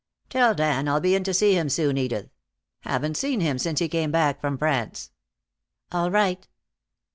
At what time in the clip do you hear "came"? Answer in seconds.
3.87-4.11